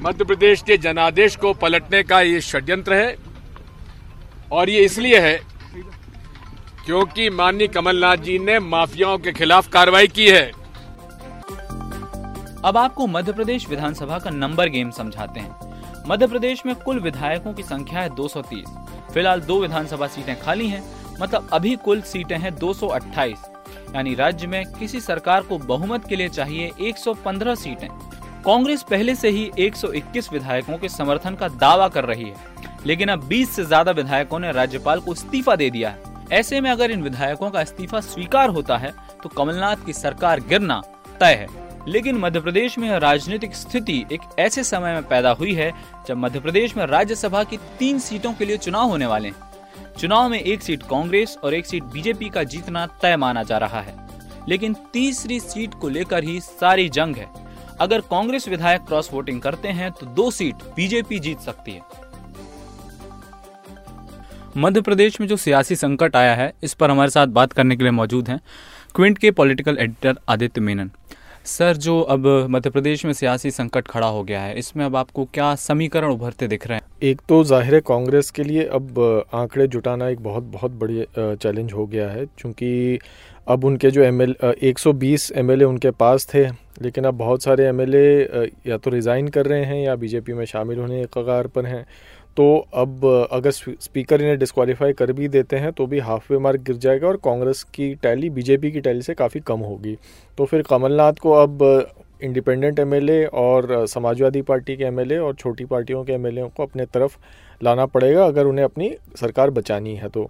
मध्य 0.00 0.24
प्रदेश 0.24 0.62
के 0.62 0.76
जनादेश 0.76 1.36
को 1.36 1.52
पलटने 1.52 2.02
का 2.02 2.20
ये 2.20 2.40
षड्यंत्र 2.40 2.94
है 2.94 3.16
और 4.52 4.70
ये 4.70 4.84
इसलिए 4.84 5.20
है 5.20 5.36
क्योंकि 6.86 7.28
माननीय 7.30 7.68
कमलनाथ 7.68 8.16
जी 8.16 8.38
ने 8.38 8.58
माफियाओं 8.58 9.18
के 9.18 9.32
खिलाफ 9.32 9.68
कार्रवाई 9.68 10.06
की 10.08 10.28
है। 10.30 10.57
अब 12.64 12.76
आपको 12.76 13.06
मध्य 13.06 13.32
प्रदेश 13.32 13.68
विधानसभा 13.68 14.18
का 14.18 14.30
नंबर 14.30 14.68
गेम 14.68 14.90
समझाते 14.90 15.40
हैं। 15.40 16.04
मध्य 16.06 16.26
प्रदेश 16.26 16.64
में 16.66 16.74
कुल 16.76 16.98
विधायकों 17.00 17.52
की 17.54 17.62
संख्या 17.62 18.00
है 18.00 18.08
230 18.10 18.64
फ़िलहाल 19.12 19.40
दो 19.40 19.60
विधानसभा 19.60 20.06
सीटें 20.06 20.40
खाली 20.40 20.66
हैं 20.68 20.82
मतलब 21.20 21.48
अभी 21.52 21.74
कुल 21.76 22.00
सीटें 22.02 22.36
हैं 22.36 22.54
228 22.56 23.94
यानी 23.94 24.14
राज्य 24.14 24.46
में 24.46 24.64
किसी 24.72 25.00
सरकार 25.00 25.42
को 25.42 25.58
बहुमत 25.58 26.08
के 26.08 26.16
लिए 26.16 26.28
चाहिए 26.28 26.70
115 26.82 27.56
सीटें। 27.56 27.88
कांग्रेस 28.44 28.82
पहले 28.82 29.14
से 29.14 29.28
ही 29.28 29.50
121 29.60 30.32
विधायकों 30.32 30.78
के 30.78 30.88
समर्थन 30.88 31.34
का 31.34 31.48
दावा 31.50 31.88
कर 31.88 32.04
रही 32.04 32.24
है, 32.24 32.34
लेकिन 32.86 33.08
अब 33.08 33.28
20 33.28 33.50
से 33.50 33.64
ज़्यादा 33.64 33.92
विधायकों 33.92 34.38
ने 34.38 34.52
राज्यपाल 34.52 35.00
को 35.00 35.12
इस्तीफा 35.12 35.56
दे 35.56 35.70
दिया 35.70 35.90
है। 35.90 36.16
ऐसे 36.32 36.60
में 36.60 36.70
अगर 36.70 36.90
इन 36.90 37.02
विधायकों 37.02 37.50
का 37.50 37.62
इस्तीफा 37.62 38.00
स्वीकार 38.02 38.50
होता 38.50 38.76
है 38.76 38.92
तो 39.22 39.28
कमलनाथ 39.28 39.86
की 39.86 39.92
सरकार 39.94 40.40
गिरना 40.40 40.82
तय 41.20 41.34
है। 41.34 41.67
लेकिन 41.86 42.18
मध्य 42.18 42.40
प्रदेश 42.40 42.78
में 42.78 42.98
राजनीतिक 42.98 43.54
स्थिति 43.54 44.04
एक 44.12 44.20
ऐसे 44.38 44.64
समय 44.64 44.92
में 44.92 45.08
पैदा 45.08 45.30
हुई 45.30 45.52
है 45.54 45.72
जब 46.08 46.16
मध्य 46.16 46.40
प्रदेश 46.40 46.76
में 46.76 46.86
राज्यसभा 46.86 47.44
की 47.44 47.56
तीन 47.78 47.98
सीटों 47.98 48.32
के 48.32 48.44
लिए 48.44 48.56
चुनाव 48.56 48.88
होने 48.88 49.06
वाले 49.06 49.28
हैं। 49.28 49.34
चुनाव 49.98 50.28
में 50.28 50.40
एक 50.40 50.62
सीट 50.62 50.82
कांग्रेस 50.82 51.36
और 51.44 51.54
एक 51.54 51.66
सीट 51.66 51.84
बीजेपी 51.84 52.28
का 52.28 52.42
जीतना 52.42 52.86
तय 52.86 53.16
माना 53.16 53.42
जा 53.42 53.58
रहा 53.58 53.80
है। 53.80 54.08
लेकिन 54.48 54.76
तीसरी 54.92 55.40
सीट 55.40 55.74
को 55.74 55.88
लेकर 55.88 56.24
ही 56.24 56.40
सारी 56.40 56.88
जंग 56.88 57.16
है। 57.16 57.28
अगर 57.80 58.00
कांग्रेस 58.00 58.48
विधायक 58.48 58.80
क्रॉस 58.80 59.12
वोटिंग 59.12 59.40
करते 59.40 59.68
हैं 59.68 59.90
तो 59.90 60.06
दो 60.06 60.30
सीट 60.30 60.54
बीजेपी 60.54 61.18
जीत 61.18 61.40
सकती 61.40 61.72
है। 61.72 61.80
मध्य 64.56 64.80
प्रदेश 64.80 65.20
में 65.20 65.28
जो 65.28 65.36
सियासी 65.36 65.76
संकट 65.76 66.16
आया 66.16 66.34
है, 66.34 66.52
इस 66.62 66.74
पर 66.74 66.90
हमारे 66.90 67.10
साथ 67.10 67.26
बात 67.26 67.52
करने 67.52 67.76
के 67.76 67.82
लिए 67.82 67.92
मौजूद 67.92 68.28
हैं। 68.28 68.40
क्विंट 68.94 69.18
के 69.18 69.30
political 69.30 69.78
editor 69.80 70.16
Aditya 70.28 70.60
Menon. 70.60 70.90
Sir, 71.48 71.76
जो 71.76 72.00
अब 72.02 72.26
मध्य 72.50 72.70
प्रदेश 72.70 73.04
में 73.04 73.12
सियासी 73.12 73.50
संकट 73.50 73.86
खड़ा 73.88 74.06
हो 74.06 74.22
गया 74.24 74.40
है, 74.40 74.58
इसमें 74.58 74.84
अब 74.84 74.96
आपको 74.96 75.24
क्या 75.24 75.54
समीकरण 75.56 76.12
उभरते 76.12 76.46
दिख 76.48 76.66
रहे 76.66 76.78
हैं? 76.78 76.84
एक 77.02 77.20
तो 77.28 77.42
ज़ाहिर 77.44 77.74
है, 77.74 77.80
कांग्रेस 77.82 78.30
के 78.30 78.44
लिए 78.44 78.64
अब 78.66 78.98
आंकड़े 79.34 79.66
जुटाना 79.68 80.08
एक 80.08 80.20
बहुत 80.22 80.42
बहुत 80.52 80.72
बड़ी 80.74 81.04
चैलेंज 81.16 81.72
हो 81.72 81.86
गया 81.86 82.08
है 82.10 82.26
क्योंकि 82.28 82.98
अब 83.48 83.64
उनके 83.64 83.90
जो 83.90 84.02
एम 84.02 84.22
एल 84.22 84.34
एक 84.62 84.78
सौ 84.78 84.92
उनके 85.68 85.90
पास 85.92 86.26
थे, 86.34 86.46
लेकिन 86.82 87.04
अब 87.04 87.14
बहुत 87.18 87.42
सारे 87.42 87.66
एम 87.66 87.80
एल 87.80 87.94
ए 87.94 88.50
या 88.66 88.76
तो 88.78 88.90
रिज़ाइन 88.90 89.28
कर 89.28 89.46
रहे 89.46 89.64
हैं 89.64 89.82
या 89.84 89.94
बीजेपी 89.96 90.32
में 90.32 90.44
शामिल 90.46 90.78
होने 90.78 91.00
के 91.00 91.06
कगार 91.14 91.46
पर 91.46 91.66
हैं। 91.66 91.84
तो 92.38 92.66
अब, 92.74 93.04
अगर 93.32 93.50
स्पीकर 93.50 94.20
इन्हें 94.20 94.38
डिस्कवालीफाई 94.38 94.92
कर 94.92 95.12
भी 95.12 95.28
देते 95.28 95.56
हैं 95.56 95.72
तो 95.72 95.86
भी 95.86 95.98
हाफ़ 96.00 96.32
वे 96.32 96.38
मार्क 96.38 96.60
गिर 96.60 96.76
जाएगा 96.76 97.08
और 97.08 97.16
कांग्रेस 97.24 97.62
की 97.74 97.94
टैली 97.94 98.30
बीजेपी 98.30 98.70
की 98.72 98.80
टैली 98.80 99.02
से 99.02 99.14
काफ़ी 99.14 99.40
कम 99.40 99.60
होगी। 99.60 99.96
तो 100.38 100.44
फिर 100.44 100.62
कमलनाथ 100.62 101.12
को 101.12 101.32
अब 101.32 101.62
इंडिपेंडेंट 102.22 102.78
एमएलए 102.78 103.24
और, 103.24 103.86
समाजवादी 103.86 104.42
पार्टी 104.42 104.76
के 104.76 104.84
एमएलए 104.84 105.18
और 105.18 105.34
छोटी 105.34 105.64
पार्टियों 105.64 106.04
के 106.04 106.12
एमएलए 106.12 106.48
को 106.56 106.62
अपने 106.62 106.86
तरफ़ 106.86 107.16
लाना 107.60 107.86
पड़ेगा, 107.88 108.24
अगर 108.24 108.46
उन्हें 108.46 108.64
अपनी 108.64 108.94
सरकार 109.20 109.50
बचानी 109.50 109.94
है 109.96 110.08
तो। 110.08 110.28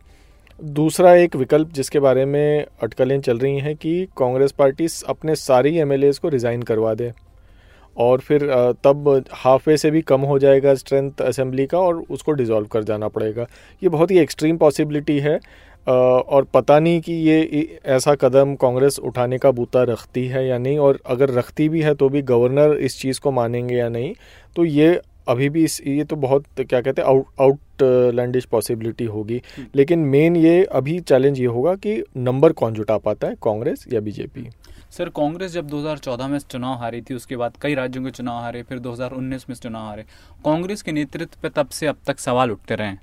दूसरा 0.60 1.14
एक 1.14 1.36
विकल्प 1.36 1.72
जिसके 1.72 2.00
बारे 2.00 2.24
में 2.24 2.66
अटकलें 2.82 3.20
चल 3.20 3.38
रही 3.38 3.58
हैं 3.58 3.76
कि 3.76 4.04
कांग्रेस 4.18 4.52
पार्टी 4.52 4.88
अपने 5.08 5.36
सारी 5.36 5.76
एम 5.78 6.00
को 6.22 6.28
रिज़ाइन 6.28 6.62
करवा 6.62 6.94
दे। 6.94 7.12
और 7.98 8.20
फिर 8.20 8.46
तब 8.84 9.08
हाफ़ 9.34 9.68
वे 9.68 9.76
से 9.76 9.90
भी 9.90 10.02
कम 10.02 10.20
हो 10.22 10.38
जाएगा 10.38 10.74
स्ट्रेंथ 10.76 11.22
असेंबली 11.22 11.66
का 11.66 11.78
और 11.80 12.02
उसको 12.10 12.32
डिज़ोल्व 12.32 12.66
कर 12.66 12.84
जाना 12.84 13.08
पड़ेगा। 13.08 13.46
ये 13.82 13.88
बहुत 13.88 14.10
ही 14.10 14.18
एक्सट्रीम 14.18 14.56
पॉसिबिलिटी 14.56 15.18
है 15.20 15.38
और 15.86 16.46
पता 16.54 16.78
नहीं 16.78 17.00
कि 17.00 17.12
ये 17.22 17.78
ऐसा 17.86 18.14
कदम 18.16 18.54
कांग्रेस 18.54 18.98
उठाने 19.00 19.38
का 19.38 19.50
बूता 19.50 19.82
रखती 19.84 20.26
है 20.26 20.46
या 20.46 20.58
नहीं 20.58 20.78
और 20.78 21.00
अगर 21.06 21.30
रखती 21.30 21.68
भी 21.68 21.82
है 21.82 21.94
तो 21.94 22.08
भी 22.08 22.22
गवर्नर 22.24 22.76
इस 22.78 23.00
चीज़ 23.00 23.20
को 23.20 23.30
मानेंगे 23.32 23.76
या 23.76 23.88
नहीं 23.88 24.12
तो 24.56 24.64
ये 24.64 25.00
अभी 25.28 25.48
भी 25.48 25.64
इस 25.64 25.80
ये 25.86 26.04
तो 26.04 26.16
बहुत 26.16 26.44
क्या 26.60 26.80
कहते 26.80 27.02
हैं 27.02 27.08
आउट 27.08 27.26
आउट 27.40 27.58
आउटलैंडिश 27.80 28.44
पॉसिबिलिटी 28.44 29.04
होगी। 29.04 29.40
हम्म। 29.56 29.66
लेकिन 29.74 29.98
मेन 30.06 30.36
ये 30.36 30.62
अभी 30.72 30.98
चैलेंज 31.00 31.40
ये 31.40 31.46
होगा 31.46 31.74
कि 31.76 32.02
नंबर 32.18 32.52
कौन 32.52 32.74
जुटा 32.74 32.96
पाता 32.98 33.26
है 33.26 33.34
कांग्रेस 33.42 33.84
या 33.92 34.00
बीजेपी 34.00 34.48
सर 34.90 35.08
कांग्रेस 35.08 35.52
जब 35.52 35.68
2014 35.70 36.28
में 36.28 36.38
चुनाव 36.38 36.78
हारी 36.78 37.00
थी 37.02 37.14
उसके 37.14 37.36
बाद 37.36 37.56
कई 37.62 37.74
राज्यों 37.74 38.04
के 38.04 38.10
चुनाव 38.10 38.40
हारे 38.40 38.62
फिर 38.62 38.78
2019 38.78 39.48
में 39.48 39.56
चुनाव 39.56 39.86
हारे। 39.86 40.02
कांग्रेस 40.44 40.82
के 40.82 40.92
नेतृत्व 40.92 41.40
पे 41.42 41.48
तब 41.48 41.68
से 41.68 41.86
अब 41.86 41.96
तक 42.06 42.18
सवाल 42.18 42.50
उठते 42.50 42.74
रहे 42.74 42.96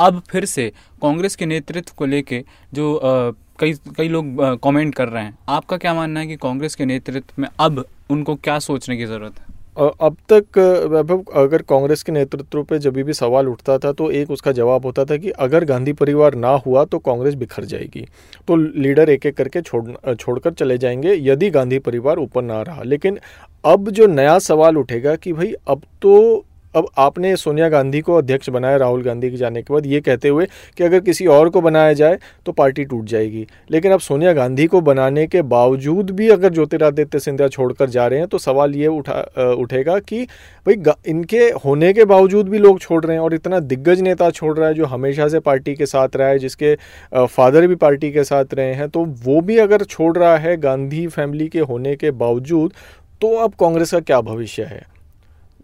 अब 0.00 0.22
फिर 0.30 0.44
से 0.44 0.72
कांग्रेस 1.02 1.36
के 1.36 1.46
नेतृत्व 1.46 1.92
को 1.96 2.06
लेके 2.06 2.44
जो 2.72 2.96
आ, 2.96 3.30
कई 3.58 3.72
कई 3.96 4.08
लोग 4.08 4.36
कमेंट 4.62 4.94
कर 4.94 5.08
रहे 5.08 5.24
हैं। 5.24 5.38
आपका 5.48 5.76
क्या 5.76 5.94
मानना 5.94 6.20
है 6.20 6.26
कि 6.26 6.36
कांग्रेस 6.36 6.74
के 6.74 6.84
नेतृत्व 6.84 7.42
में 7.42 7.48
अब 7.60 7.84
उनको 8.10 8.34
क्या 8.34 8.58
सोचने 8.58 8.96
की 8.96 9.06
ज़रूरत 9.06 9.38
है? 9.38 9.49
अब 9.76 10.16
तक 10.32 10.58
वैभव, 10.90 11.22
अगर 11.34 11.62
कांग्रेस 11.62 12.02
के 12.02 12.12
नेतृत्व 12.12 12.62
पे 12.62 12.78
जब 12.78 12.94
भी 12.94 13.12
सवाल 13.12 13.48
उठता 13.48 13.76
था 13.78 13.92
तो 13.92 14.10
एक 14.10 14.30
उसका 14.30 14.52
जवाब 14.52 14.84
होता 14.86 15.04
था 15.04 15.16
कि 15.16 15.30
अगर 15.40 15.64
गांधी 15.64 15.92
परिवार 15.92 16.34
ना 16.34 16.48
हुआ 16.66 16.84
तो 16.84 16.98
कांग्रेस 16.98 17.34
बिखर 17.34 17.64
जाएगी। 17.64 18.06
तो 18.48 18.56
लीडर 18.56 19.10
एक 19.10 19.26
एक 19.26 19.36
करके 19.36 19.60
छोड़ 19.62 20.14
छोड़कर 20.14 20.52
चले 20.52 20.78
जाएँगे, 20.78 21.14
यदि 21.22 21.50
गांधी 21.50 21.78
परिवार 21.78 22.18
ऊपर 22.18 22.42
ना 22.42 22.60
रहा। 22.62 22.82
लेकिन 22.82 23.18
अब 23.64 23.90
जो 23.90 24.06
नया 24.06 24.38
सवाल 24.40 24.78
उठेगा 24.78 25.14
कि 25.16 25.32
भाई, 25.32 25.52
अब 25.68 25.82
तो 26.02 26.44
अब 26.74 26.88
आपने 26.98 27.34
सोनिया 27.36 27.68
गांधी 27.68 28.00
को 28.00 28.14
अध्यक्ष 28.14 28.48
बनाया, 28.50 28.76
राहुल 28.76 29.02
गांधी 29.02 29.30
के 29.30 29.36
जाने 29.36 29.62
के 29.62 29.74
बाद, 29.74 29.86
ये 29.86 30.00
कहते 30.00 30.28
हुए 30.28 30.46
कि 30.76 30.84
अगर 30.84 31.00
किसी 31.00 31.26
और 31.28 31.48
को 31.48 31.60
बनाया 31.60 31.92
जाए 31.92 32.18
तो 32.46 32.52
पार्टी 32.52 32.84
टूट 32.84 33.04
जाएगी। 33.04 33.46
लेकिन 33.70 33.92
अब 33.92 34.00
सोनिया 34.00 34.32
गांधी 34.32 34.66
को 34.66 34.80
बनाने 34.80 35.26
के 35.26 35.42
बावजूद 35.44 36.10
भी 36.10 36.28
अगर 36.30 36.52
ज्योतिरादित्य 36.54 37.18
सिंधिया 37.18 37.48
छोड़कर 37.48 37.90
जा 37.90 38.06
रहे 38.06 38.18
हैं 38.18 38.28
तो 38.28 38.38
सवाल 38.38 38.74
ये 38.74 38.86
उठा 38.88 39.20
उठेगा 39.52 39.98
कि 40.00 40.22
भाई 40.66 40.94
इनके 41.08 41.38
होने 41.64 41.92
के 41.92 42.04
बावजूद 42.04 42.48
भी 42.48 42.58
लोग 42.58 42.80
छोड़ 42.80 43.04
रहे 43.04 43.16
हैं 43.16 43.22
और 43.22 43.34
इतना 43.34 43.60
दिग्गज 43.60 44.00
नेता 44.00 44.30
छोड़ 44.30 44.56
रहा 44.58 44.68
है 44.68 44.74
जो 44.74 44.86
हमेशा 44.86 45.28
से 45.28 45.40
पार्टी 45.40 45.74
के 45.74 45.86
साथ 45.86 46.16
रहा 46.16 46.28
है, 46.28 46.38
जिसके 46.38 46.74
फादर 47.16 47.66
भी 47.66 47.74
पार्टी 47.76 48.12
के 48.12 48.24
साथ 48.24 48.54
रहे 48.54 48.74
हैं 48.74 48.88
तो 48.88 49.04
वो 49.24 49.40
भी 49.40 49.58
अगर 49.58 49.84
छोड़ 49.84 50.16
रहा 50.18 50.36
है 50.36 50.56
गांधी 50.58 51.06
फैमिली 51.08 51.48
के 51.48 51.60
होने 51.60 51.96
के 51.96 52.10
बावजूद 52.12 52.72
तो 53.20 53.34
अब 53.36 53.54
कांग्रेस 53.60 53.90
का 53.90 54.00
क्या 54.00 54.20
भविष्य 54.22 54.62
है? 54.62 54.82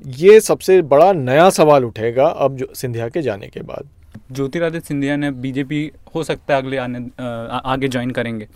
ये 0.05 0.41
सबसे 0.41 0.81
बड़ा 0.83 1.12
नया 1.12 1.50
सवाल 1.50 1.85
उठेगा 1.85 2.26
अब 2.26 2.57
जो 2.57 2.67
सिंधिया 2.75 3.09
के 3.09 3.23
जाने 3.23 3.47
के 3.47 3.61
बाद। 3.61 3.88
ज्योतिरादित्य 4.33 4.87
सिंधिया 4.87 5.17
ने 5.17 5.31
बीजेपी 5.31 5.91
हो 6.15 6.23
सकता 6.25 6.55
है 6.55 6.62
अगले 6.62 6.76
आने 6.76 6.99
आ, 7.21 7.25
आगे 7.25 7.88
ज्वाइन 7.88 8.11
करेंगे। 8.11 8.49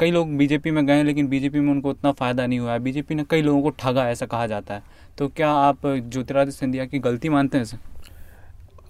कई 0.00 0.10
लोग 0.10 0.36
बीजेपी 0.36 0.70
में 0.70 0.86
गए 0.86 1.02
लेकिन 1.02 1.28
बीजेपी 1.28 1.60
में 1.60 1.70
उनको 1.70 1.90
उतना 1.90 2.12
फ़ायदा 2.12 2.46
नहीं 2.46 2.58
हुआ 2.58 2.72
है। 2.72 2.78
बीजेपी 2.78 3.14
ने 3.14 3.24
कई 3.30 3.42
लोगों 3.42 3.62
को 3.62 3.70
ठगा 3.70 4.08
ऐसा 4.10 4.26
कहा 4.26 4.46
जाता 4.46 4.74
है। 4.74 4.82
तो 5.18 5.28
क्या 5.28 5.50
आप 5.50 5.86
ज्योतिरादित्य 5.86 6.58
सिंधिया 6.58 6.84
की 6.84 6.98
गलती 6.98 7.28
मानते 7.28 7.58
हैं 7.58 7.64
सर 7.64 7.78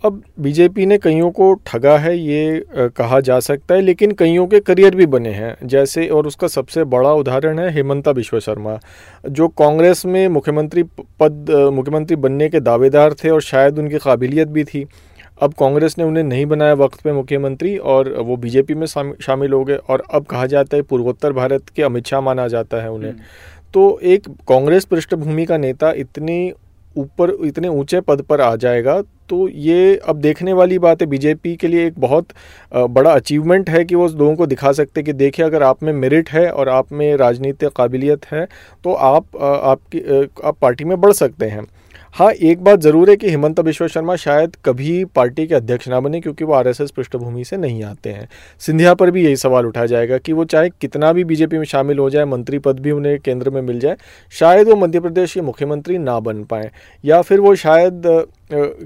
अब 0.04 0.22
बीजेपी 0.38 0.84
ने 0.86 0.96
कईयों 0.98 1.30
को 1.30 1.52
ठगा 1.66 1.96
है 1.98 2.16
ये 2.16 2.88
कहा 2.96 3.20
जा 3.20 3.38
सकता 3.40 3.74
है 3.74 3.80
लेकिन 3.80 4.12
कईयों 4.14 4.46
के 4.46 4.60
करियर 4.60 4.96
भी 4.96 5.06
बने 5.06 5.30
हैं 5.32 5.56
जैसे 5.64 6.06
और 6.08 6.26
उसका 6.26 6.48
सबसे 6.48 6.84
बड़ा 6.86 7.12
उदाहरण 7.14 7.58
है 7.58 7.70
हेमंता 7.72 8.10
विश्व 8.10 8.38
शर्मा 8.40 8.78
जो 9.30 9.48
कांग्रेस 9.54 10.04
में 10.06 10.26
मुख्यमंत्री 10.30 10.82
पद 11.20 11.50
मुख्यमंत्री 11.72 12.16
बनने 12.18 12.48
के 12.48 12.60
दावेदार 12.62 13.14
थे 13.14 13.30
और 13.30 13.42
शायद 13.42 13.78
उनकी 13.78 13.98
काबिलियत 14.00 14.48
भी 14.48 14.64
थी 14.64 14.86
अब 15.40 15.54
कांग्रेस 15.54 15.98
ने 15.98 16.04
उन्हें 16.04 16.24
नहीं 16.24 16.44
बनाया 16.46 16.74
वक्त 16.74 17.00
पे 17.00 17.12
मुख्यमंत्री 17.12 17.76
और 17.88 18.12
वो 18.20 18.36
बीजेपी 18.36 18.74
में 18.74 18.86
शामिल 18.86 19.52
हो 19.52 19.64
गए 19.64 19.76
और 19.76 20.02
अब 20.10 20.24
कहा 20.26 20.46
जाता 20.48 20.76
है 20.76 20.82
पूर्वोत्तर 20.84 21.32
भारत 21.34 21.68
के 21.68 21.82
अमित 21.82 22.06
शाह 22.06 22.20
माना 22.20 22.46
जाता 22.48 22.82
है 22.82 22.90
उन्हें 22.90 23.10
हम्म। 23.10 23.22
तो 23.74 23.98
एक 24.04 24.28
कांग्रेस 24.48 24.84
पृष्ठभूमि 24.84 25.44
का 25.46 25.56
नेता 25.58 25.92
इतनी 25.98 26.52
ऊपर 26.96 27.36
इतने 27.44 27.68
ऊँचे 27.70 28.00
पद 28.02 28.22
पर 28.22 28.40
आ 28.40 28.54
जाएगा 28.56 29.00
तो 29.28 29.48
ये 29.48 29.96
अब 30.08 30.16
देखने 30.18 30.52
वाली 30.52 30.78
बात 30.78 31.00
है 31.02 31.06
बीजेपी 31.08 31.54
के 31.56 31.68
लिए 31.68 31.86
एक 31.86 31.98
बहुत 32.00 32.28
बड़ा 32.72 33.12
अचीवमेंट 33.12 33.70
है 33.70 33.84
कि 33.84 33.94
वो 33.94 34.06
लोगों 34.08 34.34
को 34.36 34.46
दिखा 34.46 34.72
सकते 34.72 35.02
कि 35.02 35.12
देखिए, 35.14 35.46
अगर 35.46 35.62
आप 35.62 35.82
में 35.82 35.92
मेरिट 35.94 36.30
है 36.30 36.50
और 36.50 36.68
आप 36.68 36.92
में 36.92 37.16
राजनीतिक 37.16 37.72
काबिलियत 37.76 38.26
है 38.26 38.46
तो 38.84 38.92
आप 38.92 39.36
आपकी 39.36 40.00
आप 40.44 40.58
पार्टी 40.62 40.84
में 40.84 41.00
बढ़ 41.00 41.12
सकते 41.14 41.46
हैं। 41.46 41.66
हाँ 42.14 42.30
एक 42.32 42.62
बात 42.64 42.80
ज़रूर 42.80 43.10
है 43.10 43.16
कि 43.16 43.30
हिमंत 43.30 43.60
बिश्व 43.60 43.86
शर्मा 43.88 44.16
शायद 44.16 44.56
कभी 44.64 45.04
पार्टी 45.16 45.46
के 45.46 45.54
अध्यक्ष 45.54 45.88
ना 45.88 46.00
बने 46.00 46.20
क्योंकि 46.20 46.44
वो 46.44 46.52
आरएसएस 46.54 46.90
पृष्ठभूमि 46.90 47.44
से 47.44 47.56
नहीं 47.56 47.82
आते 47.84 48.10
हैं। 48.10 48.28
सिंधिया 48.62 48.94
पर 48.94 49.10
भी 49.10 49.24
यही 49.24 49.36
सवाल 49.36 49.66
उठाया 49.66 49.86
जाएगा 49.86 50.18
कि 50.18 50.32
वो 50.32 50.44
चाहे 50.46 50.70
कितना 50.70 51.12
भी 51.12 51.24
बीजेपी 51.24 51.58
में 51.58 51.64
शामिल 51.66 51.98
हो 51.98 52.08
जाए, 52.10 52.24
मंत्री 52.26 52.58
पद 52.58 52.78
भी 52.78 52.90
उन्हें 52.90 53.18
केंद्र 53.20 53.50
में 53.50 53.60
मिल 53.62 53.80
जाए, 53.80 53.96
शायद 54.32 54.68
वो 54.68 54.76
मध्य 54.76 55.00
प्रदेश 55.00 55.34
के 55.34 55.40
मुख्यमंत्री 55.42 55.98
ना 55.98 56.18
बन 56.20 56.42
पाए, 56.44 56.70
या 57.04 57.20
फिर 57.22 57.40
वो 57.40 57.54
शायद 57.56 58.26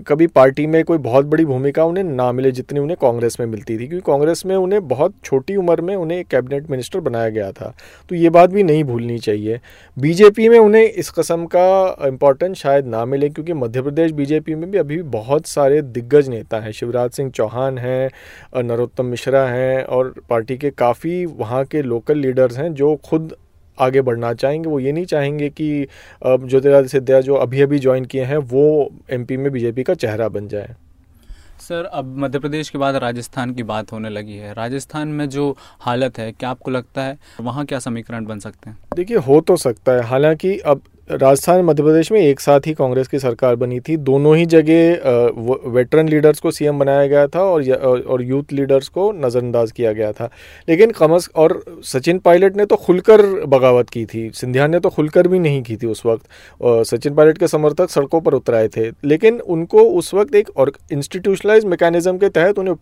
कभी 0.07 0.27
पार्टी 0.27 0.67
में 0.67 0.83
कोई 0.85 0.99
बहुत 0.99 1.27
बड़ी 1.27 1.45
भूमिका 1.45 1.85
उन्हें 1.85 2.05
ना 2.05 2.31
मिले 2.33 2.51
जितनी 2.53 2.81
उन्हें 2.81 2.97
कांग्रेस 3.01 3.37
में 3.41 3.47
मिलती 3.47 3.79
थी, 3.79 3.87
क्योंकि 3.89 4.05
कांग्रेस 4.07 4.43
में 4.47 4.55
उन्हें 4.57 4.87
बहुत 4.89 5.15
छोटी 5.25 5.57
उम्र 5.57 5.81
में 5.81 5.95
उन्हें 5.97 6.25
कैबिनेट 6.31 6.71
मिनिस्टर 6.71 7.01
बनाया 7.01 7.29
गया 7.29 7.51
था। 7.53 7.75
तो 8.11 8.15
ये 8.15 8.31
बात 8.31 8.51
भी 8.51 8.63
नहीं 8.63 8.85
भूलनी 8.85 9.19
चाहिए। 9.19 9.61
बीजेपी 9.97 10.49
में 10.49 10.59
उन्हें 10.59 10.85
इस 10.85 11.11
कस्म 11.11 11.47
का 11.47 12.07
इम्पोर्टेंस 12.07 12.57
शायद 12.59 12.87
ना 12.87 13.00
मिले 13.05 13.29
क्योंकि 13.29 13.53
मध्य 13.55 13.83
प्रदेश 13.83 14.13
बीजेपी 14.13 14.55
में 14.55 14.71
भी 14.71 14.79
अभी 14.79 15.01
बहुत 15.11 15.47
सारे 15.47 15.81
दिग्गज 15.83 16.29
नेता 16.29 16.61
हैं। 16.61 16.73
शिवराज 16.73 17.11
सिंह 17.11 17.31
चौहान 17.31 17.79
हैं 17.79 18.63
नरोत्तम 18.63 19.07
मिश्रा 19.07 19.45
हैं 19.49 19.85
और 19.85 20.15
पार्टी 20.31 20.57
के 20.59 20.71
काफ़ी 20.73 21.25
वहाँ 21.27 21.65
के 21.65 21.83
लोकल 21.83 22.19
लीडर्स 22.19 22.59
हैं 22.59 22.73
जो 22.75 22.95
खुद 23.05 23.35
आगे 23.79 24.01
बढ़ना 24.03 24.33
चाहेंगे। 24.35 24.69
वो 24.69 24.79
ये 24.81 24.93
नहीं 24.93 25.05
चाहेंगे 25.07 25.49
कि 25.51 25.87
ज्योतिरादित्य 26.23 26.89
सिंधिया 26.89 27.21
जो 27.21 27.35
अभी 27.37 27.61
अभी 27.63 27.79
ज्वाइन 27.79 28.05
किए 28.05 28.25
हैं 28.25 28.37
वो 28.39 28.91
एमपी 29.11 29.37
में 29.37 29.51
बीजेपी 29.53 29.83
का 29.83 29.95
चेहरा 29.97 30.29
बन 30.29 30.49
जाए। 30.49 30.75
सर 31.61 31.85
अब 31.85 32.15
मध्य 32.19 32.39
प्रदेश 32.39 32.69
के 32.71 32.79
बाद 32.79 32.97
राजस्थान 32.97 33.53
की 33.55 33.63
बात 33.63 33.93
होने 33.93 34.09
लगी 34.09 34.37
है। 34.37 34.53
राजस्थान 34.55 35.09
में 35.09 35.29
जो 35.29 35.57
हालत 35.81 36.19
है 36.19 36.31
क्या 36.33 36.51
आपको 36.51 36.71
लगता 36.71 37.03
है 37.03 37.19
वहाँ 37.41 37.65
क्या 37.67 37.79
समीकरण 37.79 38.25
बन 38.27 38.39
सकते 38.39 38.71
हैं? 38.71 38.79
देखिए 38.97 39.17
हो 39.19 39.41
तो 39.41 39.57
सकता 39.57 39.93
है। 39.93 40.03
हालाँकि 40.03 40.57
अब 40.59 40.83
राजस्थान 41.11 41.61
मध्य 41.65 41.83
प्रदेश 41.83 42.11
में 42.13 42.21
एक 42.21 42.41
साथ 42.41 42.67
ही 42.67 42.73
कांग्रेस 42.75 43.09
की 43.09 43.19
सरकार 43.19 43.55
बनी 43.57 43.79
थी। 43.81 43.97
दोनों 43.99 44.37
ही 44.37 44.45
जगह 44.47 45.71
वेटरन 45.71 46.09
लीडर्स 46.09 46.41
को 46.41 46.51
सीएम 46.51 46.79
बनाया 46.79 47.07
गया 47.07 47.27
था 47.27 47.43
और 47.43 47.71
और 48.07 48.23
यूथ 48.23 48.53
लीडर्स 48.53 48.89
को 48.89 49.11
नज़रअंदाज 49.15 49.73
किया 49.73 49.93
गया 49.93 50.11
था। 50.13 50.29
लेकिन 50.69 50.91
कमस, 50.91 51.29
और 51.37 51.65
सचिन 51.85 52.19
पायलट 52.19 52.57
ने 52.57 52.67
तो 52.67 52.77
खुलकर 52.77 53.23
बगावत 53.47 53.91
की 53.91 54.05
थी। 54.05 54.31
सिंधिया 54.35 54.67
ने 54.67 54.81
तो 54.81 54.91
खुलकर 54.91 55.29
भी 55.29 55.39
नहीं 55.39 55.63
की 55.63 55.77
थी 55.77 55.87
उस 55.87 56.05
वक्त। 56.07 56.27
सचिन 56.87 57.15
पायलट 57.15 57.39
के 57.39 57.49
समर्थक 57.49 57.91
सड़कों 57.91 58.21
पर 58.21 58.35
उतर 58.35 58.55
आए 58.55 58.69
थे। 58.69 58.89
लेकिन 59.05 59.41
उनको 59.41 59.83
उस 59.91 60.13
वक्त 60.15 60.35
एक 60.35 60.51
और 60.57 60.73
इंस्टीट्यूशनलाइज 60.93 61.65
मैकेनिज्म 61.65 62.17
के 62.19 62.29
तहत 62.29 62.59
उन्हें 62.59 62.75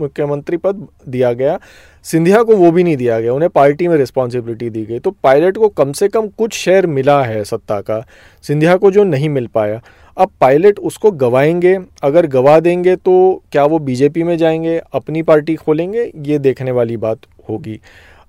मुख्यमंत्री 0.00 0.56
पद 0.56 0.86
दिया 1.08 1.32
गया। 1.34 1.58
सिंधिया 2.06 2.42
को 2.42 2.56
वो 2.56 2.70
भी 2.70 2.82
नहीं 2.84 2.96
दिया 2.96 3.18
गया, 3.20 3.32
उन्हें 3.32 3.50
पार्टी 3.50 3.88
में 3.88 3.96
रिस्पॉन्सिबिलिटी 3.96 4.70
दी 4.70 4.84
गई। 4.86 4.98
तो 4.98 5.10
पायलट 5.12 5.56
को 5.58 5.68
कम 5.70 5.92
से 5.92 6.08
कम 6.08 6.28
कुछ 6.28 6.54
शेयर 6.54 6.86
मिला 6.88 7.22
है 7.24 7.44
सत्ता 7.44 7.80
का, 7.80 8.00
सिंधिया 8.44 8.76
को 8.76 8.90
जो 8.90 9.04
नहीं 9.04 9.28
मिल 9.28 9.46
पाया। 9.46 9.80
अब 10.16 10.30
पायलट 10.40 10.78
उसको 10.80 11.10
गवाएँगे, 11.12 11.78
अगर 12.02 12.26
गवा 12.28 12.58
देंगे 12.60 12.96
तो 12.96 13.42
क्या 13.52 13.64
वो 13.64 13.78
बीजेपी 13.80 14.22
में 14.22 14.36
जाएँगे, 14.38 14.80
अपनी 14.92 15.22
पार्टी 15.22 15.54
खोलेंगे? 15.56 16.10
ये 16.16 16.38
देखने 16.38 16.70
वाली 16.72 16.96
बात 16.98 17.18
होगी। 17.48 17.80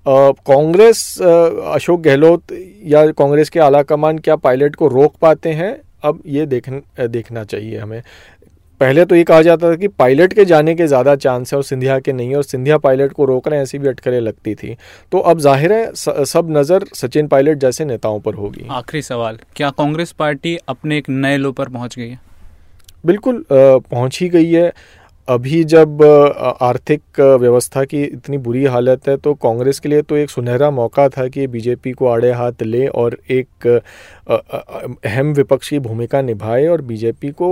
कांग्रेस 0.06 1.00
अशोक 1.20 2.00
गहलोत 2.00 2.52
या 2.84 3.06
कांग्रेस 3.12 3.50
के 3.50 3.60
आला 3.60 3.82
कमान 3.84 4.18
क्या 4.18 4.36
पायलट 4.38 4.76
को 4.76 4.88
रोक 4.88 5.14
पाते 5.22 5.50
हैं? 5.50 5.76
अब 6.04 6.22
ये 6.26 6.46
देख 6.46 6.68
देखना 7.00 7.44
चाहिए 7.44 7.78
हमें। 7.78 8.02
पहले 8.80 9.04
तो 9.04 9.14
ये 9.14 9.24
कहा 9.24 9.42
जाता 9.42 9.70
था 9.70 9.76
कि 9.76 9.88
पायलट 9.90 10.32
के 10.32 10.44
जाने 10.44 10.74
के 10.74 10.86
ज़्यादा 10.86 11.14
चांस 11.16 11.52
है 11.52 11.56
और 11.56 11.62
सिंधिया 11.64 11.98
के 12.00 12.12
नहीं 12.12 12.28
है 12.28 12.36
और 12.36 12.42
सिंधिया 12.44 12.78
पायलट 12.78 13.12
को 13.12 13.24
रोक 13.24 13.48
रहे 13.48 13.58
हैं 13.58 13.62
ऐसी 13.62 13.78
भी 13.78 13.88
अटकलें 13.88 14.20
लगती 14.20 14.54
थी। 14.54 14.76
तो 15.12 15.18
अब 15.20 15.38
ज़ाहिर 15.40 15.72
है 15.72 16.24
सब 16.26 16.50
नज़र 16.50 16.84
सचिन 16.94 17.28
पायलट 17.28 17.58
जैसे 17.58 17.84
नेताओं 17.84 18.20
पर 18.20 18.34
होगी। 18.34 18.66
आखिरी 18.70 19.02
सवाल 19.02 19.38
क्या 19.56 19.70
कांग्रेस 19.78 20.12
पार्टी 20.12 20.56
अपने 20.68 20.98
एक 20.98 21.08
नए 21.10 21.36
लो 21.36 21.52
पर 21.52 21.68
पहुँच 21.68 21.96
गई 21.96 22.08
है? 22.08 22.20
बिल्कुल 23.04 23.44
पहुँच 23.50 24.18
ही 24.20 24.28
गई 24.28 24.50
है। 24.50 24.72
अभी 25.28 25.62
जब 25.64 26.02
आर्थिक 26.62 27.20
व्यवस्था 27.20 27.84
की 27.84 28.02
इतनी 28.02 28.38
बुरी 28.38 28.64
हालत 28.64 29.08
है 29.08 29.16
तो 29.16 29.34
कांग्रेस 29.34 29.80
के 29.80 29.88
लिए 29.88 30.02
तो 30.02 30.16
एक 30.16 30.30
सुनहरा 30.30 30.70
मौका 30.70 31.08
था 31.08 31.26
कि 31.28 31.46
बीजेपी 31.46 31.92
को 31.92 32.06
आड़े 32.06 32.30
हाथ 32.32 32.62
ले 32.62 32.86
और 32.86 33.18
एक 33.30 33.66
अहम 35.06 35.32
विपक्ष 35.32 35.70
की 35.70 35.78
भूमिका 35.78 36.22
निभाए 36.22 36.66
और 36.66 36.82
बीजेपी 36.82 37.30
को 37.42 37.50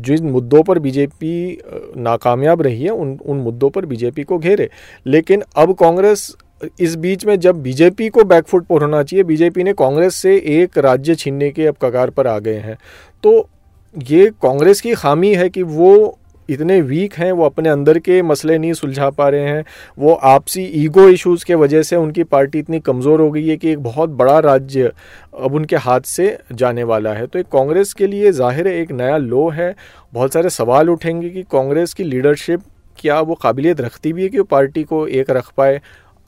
जिन 0.00 0.30
मुद्दों 0.30 0.62
पर 0.62 0.78
बीजेपी 0.78 1.58
नाकामयाब 1.98 2.62
रही 2.62 2.82
है, 2.82 2.90
उन 2.90 3.18
उन 3.26 3.36
मुद्दों 3.36 3.70
पर 3.70 3.86
बीजेपी 3.86 4.22
को 4.22 4.38
घेरे। 4.38 4.68
लेकिन 5.06 5.42
अब 5.56 5.74
कांग्रेस, 5.74 6.34
इस 6.80 6.96
बीच 6.96 7.26
में 7.26 7.38
जब 7.40 7.62
बीजेपी 7.62 8.08
को 8.08 8.24
बैकफुट 8.24 8.66
पर 8.66 8.82
होना 8.82 9.02
चाहिए, 9.02 9.24
बीजेपी 9.24 9.62
ने 9.62 9.72
कांग्रेस 9.74 10.14
से 10.14 10.36
एक 10.60 10.78
राज्य 10.80 11.14
छीनने 11.14 11.50
के 11.50 11.66
अब 11.66 11.76
कगार 11.82 12.10
पर 12.10 12.26
आ 12.26 12.38
गए 12.38 12.58
हैं। 12.58 12.78
तो 13.24 13.48
ये 13.96 14.30
कांग्रेस 14.42 14.80
की 14.80 14.94
खामी 14.94 15.34
है 15.34 15.48
कि 15.48 15.62
वो 15.62 16.18
इतने 16.48 16.80
वीक 16.82 17.14
हैं 17.14 17.30
वो 17.32 17.44
अपने 17.44 17.68
अंदर 17.68 17.98
के 17.98 18.20
मसले 18.22 18.58
नहीं 18.58 18.72
सुलझा 18.72 19.08
पा 19.10 19.28
रहे 19.28 19.48
हैं। 19.48 19.64
वो 19.98 20.12
आपसी 20.12 20.62
ईगो 20.76 21.08
इश्यूज़ 21.08 21.44
के 21.44 21.54
वजह 21.54 21.82
से 21.82 21.96
उनकी 21.96 22.24
पार्टी 22.26 22.58
इतनी 22.58 22.80
कमज़ोर 22.80 23.20
हो 23.20 23.30
गई 23.30 23.46
है 23.48 23.56
कि 23.56 23.70
एक 23.70 23.82
बहुत 23.82 24.10
बड़ा 24.12 24.38
राज्य 24.40 24.92
अब 25.36 25.54
उनके 25.54 25.76
हाथ 25.78 26.00
से 26.06 26.38
जाने 26.54 26.84
वाला 26.84 27.12
है। 27.12 27.26
तो 27.26 27.38
एक 27.38 27.46
कांग्रेस 27.48 27.92
के 27.94 28.06
लिए 28.06 28.32
ज़ाहिर 28.32 28.68
है 28.68 28.74
एक 28.74 28.92
नया 28.92 29.16
लो 29.18 29.48
है। 29.50 29.74
बहुत 30.12 30.32
सारे 30.32 30.50
सवाल 30.50 30.90
उठेंगे 30.90 31.30
कि 31.30 31.42
कांग्रेस 31.52 31.94
की 31.94 32.04
लीडरशिप 32.04 32.62
क्या 32.98 33.20
वो 33.20 33.34
काबिलियत 33.34 33.80
रखती 33.80 34.12
भी 34.12 34.22
है 34.22 34.28
कि 34.28 34.38
वो 34.38 34.44
पार्टी 34.46 34.84
को 34.84 35.06
एक 35.08 35.30
रख 35.30 35.50
पाए? 35.56 35.80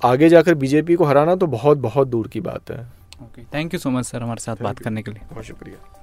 आगे 0.02 0.28
जाकर 0.28 0.54
बीजेपी 0.56 0.94
को 0.94 1.04
हराना 1.04 1.34
तो 1.36 1.46
बहुत 1.48 1.78
बहुत 1.78 2.08
दूर 2.08 2.28
की 2.28 2.40
बात 2.40 2.70
है। 2.70 2.80
Okay 3.22 3.42
thank 3.54 3.74
you 3.74 3.80
so 3.80 3.90
much 3.90 4.04
sir 4.04 4.22
हमारे 4.22 4.40
साथ 4.40 4.62
बात 4.62 4.78
करने 4.78 5.02
के 5.02 5.10
लिए। 5.10 5.20
बहुत 5.30 5.44
शुक्रिया। 5.44 5.97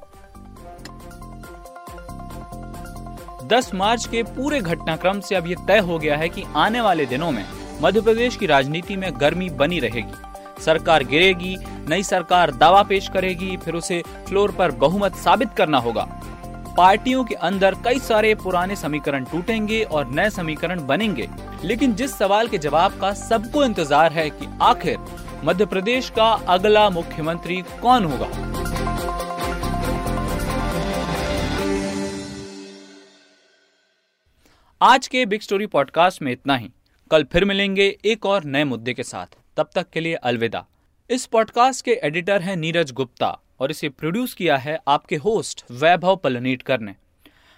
10 3.47 3.73
मार्च 3.75 4.05
के 4.07 4.21
पूरे 4.23 4.59
घटनाक्रम 4.59 5.19
से 5.19 5.35
अब 5.35 5.47
ये 5.47 5.55
तय 5.67 5.79
हो 5.79 5.97
गया 5.99 6.17
है 6.17 6.29
कि 6.29 6.43
आने 6.55 6.81
वाले 6.81 7.05
दिनों 7.05 7.31
में 7.31 7.45
मध्य 7.81 8.01
प्रदेश 8.01 8.35
की 8.35 8.45
राजनीति 8.45 8.95
में 8.95 9.11
गर्मी 9.19 9.49
बनी 9.49 9.79
रहेगी। 9.79 10.61
सरकार 10.63 11.03
गिरेगी, 11.03 11.55
नई 11.89 12.03
सरकार 12.03 12.51
दावा 12.51 12.83
पेश 12.83 13.07
करेगी, 13.07 13.57
फिर 13.57 13.73
उसे 13.73 14.01
फ्लोर 14.27 14.51
पर 14.51 14.71
बहुमत 14.71 15.15
साबित 15.15 15.49
करना 15.57 15.77
होगा। 15.77 16.07
पार्टियों 16.77 17.23
के 17.23 17.35
अंदर 17.35 17.75
कई 17.75 17.99
सारे 17.99 18.33
पुराने 18.35 18.75
समीकरण 18.75 19.23
टूटेंगे 19.23 19.83
और 19.83 20.09
नए 20.09 20.29
समीकरण 20.29 20.85
बनेंगे। 20.87 21.29
लेकिन 21.63 21.93
जिस 21.95 22.17
सवाल 22.17 22.47
के 22.47 22.57
जवाब 22.57 22.99
का 23.01 23.13
सबको 23.13 23.63
इंतज़ार 23.65 24.13
है 24.13 24.29
कि 24.29 24.47
आखिर 24.61 24.97
मध्य 25.43 25.65
प्रदेश 25.65 26.09
का 26.09 26.31
अगला 26.49 26.89
मुख्यमंत्री 26.89 27.61
कौन 27.81 28.05
होगा? 28.05 28.27
आज 34.85 35.07
के 35.07 35.25
बिग 35.25 35.41
स्टोरी 35.41 35.65
पॉडकास्ट 35.65 36.21
में 36.21 36.31
इतना 36.31 36.55
ही। 36.55 36.69
कल 37.11 37.23
फिर 37.23 37.45
मिलेंगे 37.45 37.85
एक 38.05 38.25
और 38.25 38.43
नए 38.43 38.63
मुद्दे 38.63 38.93
के 38.93 39.03
साथ। 39.03 39.27
तब 39.57 39.69
तक 39.75 39.89
के 39.89 39.99
लिए 39.99 40.13
अलविदा। 40.13 40.63
इस 41.09 41.25
पॉडकास्ट 41.25 41.83
के 41.85 41.91
एडिटर 42.03 42.41
हैं 42.41 42.55
नीरज 42.55 42.91
गुप्ता 42.91 43.29
और 43.59 43.71
इसे 43.71 43.89
प्रोड्यूस 43.89 44.33
किया 44.33 44.57
है 44.57 44.77
आपके 44.87 45.15
होस्ट 45.15 45.63
वैभव 45.71 46.15
पलनीटकर 46.15 46.79
ने। 46.79 46.95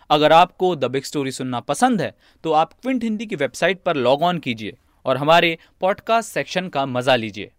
अगर 0.10 0.31
आपको 0.31 0.75
द 0.75 0.91
बिग 0.91 1.03
स्टोरी 1.03 1.31
सुनना 1.31 1.60
पसंद 1.60 2.01
है 2.01 2.13
तो 2.43 2.51
आप 2.51 2.74
क्विंट 2.74 3.03
हिंदी 3.03 3.25
की 3.25 3.36
वेबसाइट 3.36 3.81
पर 3.81 3.96
लॉग 3.96 4.24
ऑन 4.24 4.39
कीजिए 4.39 4.77
और 5.05 5.17
हमारे 5.17 5.57
पॉडकास्ट 5.81 6.34
सेक्शन 6.34 6.69
का 6.69 6.86
मज़ा 6.86 7.15
लीजिए। 7.15 7.51